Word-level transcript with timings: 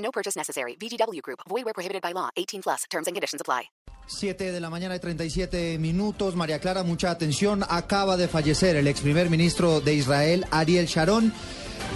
No 0.00 0.10
purchase 0.10 0.36
necessary. 0.36 0.76
VGW 0.76 1.22
Group. 1.22 1.40
Void 1.48 1.64
where 1.64 1.74
prohibited 1.74 2.02
by 2.02 2.12
law. 2.12 2.30
18 2.36 2.62
plus. 2.62 2.84
Terms 2.90 3.06
and 3.06 3.14
conditions 3.14 3.40
apply. 3.40 3.70
7 4.06 4.50
de 4.50 4.60
la 4.60 4.70
mañana 4.70 4.96
y 4.96 4.98
37 4.98 5.78
minutos. 5.78 6.34
María 6.34 6.58
Clara, 6.58 6.82
mucha 6.82 7.10
atención. 7.10 7.64
Acaba 7.68 8.16
de 8.16 8.26
fallecer 8.26 8.74
el 8.76 8.88
ex 8.88 9.00
primer 9.00 9.30
ministro 9.30 9.80
de 9.80 9.94
Israel, 9.94 10.46
Ariel 10.50 10.86
Sharon. 10.86 11.32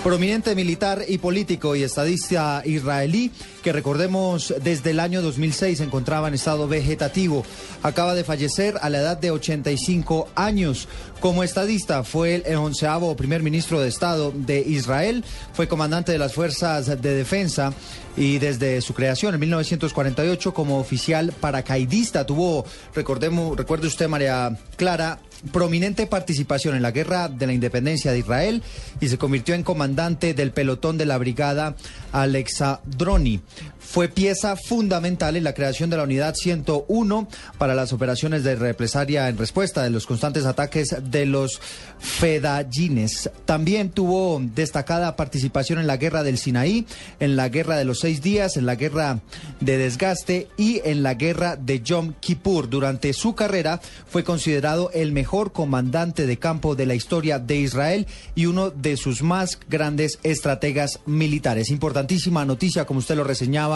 Prominente 0.05 0.55
militar 0.55 1.03
y 1.09 1.17
político 1.17 1.75
y 1.75 1.83
estadista 1.83 2.61
israelí 2.67 3.31
que 3.63 3.73
recordemos 3.73 4.53
desde 4.63 4.91
el 4.91 5.01
año 5.01 5.23
2006 5.23 5.79
se 5.79 5.85
encontraba 5.85 6.29
en 6.29 6.35
estado 6.35 6.69
vegetativo. 6.69 7.43
Acaba 7.83 8.15
de 8.15 8.23
fallecer 8.23 8.75
a 8.83 8.91
la 8.91 8.99
edad 8.99 9.17
de 9.17 9.31
85 9.31 10.29
años. 10.35 10.89
Como 11.21 11.43
estadista 11.43 12.05
fue 12.05 12.35
el 12.45 12.57
onceavo 12.57 13.17
primer 13.17 13.43
ministro 13.43 13.81
de 13.81 13.89
Estado 13.89 14.31
de 14.31 14.61
Israel, 14.61 15.25
fue 15.55 15.69
comandante 15.69 16.13
de 16.13 16.19
las 16.19 16.35
fuerzas 16.35 16.85
de 17.01 17.15
defensa 17.15 17.73
y 18.15 18.37
desde 18.39 18.83
su 18.83 18.93
creación 18.93 19.33
en 19.33 19.41
1948 19.41 20.53
como 20.53 20.81
oficial 20.81 21.33
paracaidista 21.41 22.27
tuvo, 22.27 22.67
recordemos, 22.95 23.57
recuerde 23.57 23.87
usted 23.87 24.07
María 24.07 24.55
Clara, 24.77 25.19
prominente 25.53 26.07
participación 26.07 26.75
en 26.75 26.83
la 26.83 26.91
guerra 26.91 27.29
de 27.29 27.47
la 27.47 27.53
independencia 27.53 28.13
de 28.13 28.19
Israel 28.19 28.63
y 29.01 29.09
se 29.09 29.19
convirtió 29.19 29.55
en 29.55 29.63
comandante 29.63 30.35
del 30.35 30.53
pelotón 30.53 30.99
de 30.99 31.07
la 31.07 31.19
brigada 31.19 31.77
Alexandroni. 32.13 33.41
Fue 33.85 34.09
pieza 34.09 34.57
fundamental 34.57 35.37
en 35.37 35.45
la 35.45 35.55
creación 35.55 35.91
de 35.91 35.97
la 35.97 36.03
unidad 36.03 36.35
101 36.35 37.29
para 37.59 37.75
las 37.75 37.93
operaciones 37.93 38.43
de 38.43 38.57
represalia 38.57 39.29
en 39.29 39.39
respuesta 39.39 39.83
de 39.83 39.91
los 39.91 40.07
constantes 40.07 40.47
ataques 40.47 40.97
de 41.03 41.27
los 41.27 41.61
fedayines. 42.01 43.31
También 43.45 43.91
tuvo 43.91 44.41
destacada 44.43 45.17
participación 45.17 45.79
en 45.79 45.87
la 45.87 45.97
guerra 45.97 46.23
del 46.23 46.39
Sinaí, 46.39 46.87
en 47.21 47.37
la 47.37 47.49
guerra 47.49 47.77
de 47.77 47.85
los 47.85 48.01
seis 48.01 48.21
días, 48.21 48.57
en 48.57 48.67
la 48.67 48.75
guerra 48.75 49.21
de 49.61 49.79
desgaste 49.79 50.49
y 50.57 50.81
en 50.85 51.03
la 51.03 51.15
guerra 51.15 51.57
de 51.57 51.81
Yom 51.81 52.15
Kippur. 52.21 52.69
Durante 52.69 53.13
su 53.13 53.35
carrera 53.35 53.81
fue 54.09 54.25
considerado 54.25 54.91
el 54.93 55.13
mejor 55.13 55.53
comandante 55.53 56.27
de 56.27 56.39
campo 56.39 56.75
de 56.75 56.87
la 56.87 56.95
historia 56.95 57.39
de 57.39 57.57
Israel 57.57 58.07
y 58.35 58.47
uno 58.47 58.71
de 58.71 58.97
sus 58.97 59.23
más 59.23 59.59
grandes 59.69 60.19
estrategas 60.23 61.01
militares. 61.07 61.71
Importantísima 61.71 62.45
noticia, 62.45 62.85
como 62.87 62.99
usted 62.99 63.17
lo 63.17 63.25
reseñaba, 63.25 63.74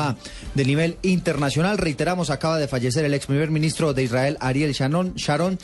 de 0.55 0.65
nivel 0.65 0.97
internacional. 1.03 1.79
Reiteramos, 1.79 2.31
acaba 2.31 2.59
de 2.59 2.69
fallecer 2.69 3.05
el 3.05 3.15
ex 3.15 3.27
primer 3.27 3.51
ministro 3.51 3.95
de 3.95 4.05
Israel, 4.05 4.37
Ariel 4.41 4.73
Sharon. 4.73 5.15
Sharon 5.15 5.59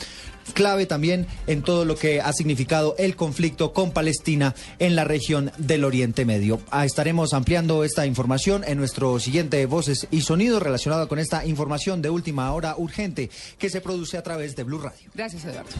clave 0.53 0.85
también 0.85 1.25
en 1.47 1.63
todo 1.63 1.85
lo 1.85 1.95
que 1.95 2.21
ha 2.21 2.31
significado 2.33 2.95
el 2.97 3.15
conflicto 3.15 3.73
con 3.73 3.91
Palestina 3.91 4.53
en 4.79 4.95
la 4.95 5.03
región 5.03 5.51
del 5.57 5.83
Oriente 5.83 6.25
Medio. 6.25 6.59
Ah, 6.69 6.85
estaremos 6.85 7.33
ampliando 7.33 7.83
esta 7.83 8.05
información 8.05 8.63
en 8.65 8.77
nuestro 8.77 9.19
siguiente 9.19 9.65
Voces 9.65 10.07
y 10.11 10.21
Sonidos 10.21 10.61
relacionado 10.61 11.07
con 11.07 11.19
esta 11.19 11.45
información 11.45 12.01
de 12.01 12.09
última 12.09 12.51
hora 12.51 12.75
urgente 12.77 13.29
que 13.57 13.69
se 13.69 13.81
produce 13.81 14.17
a 14.17 14.23
través 14.23 14.55
de 14.55 14.63
Blue 14.63 14.79
Radio. 14.79 15.09
Gracias, 15.13 15.45
Eduardo. 15.45 15.71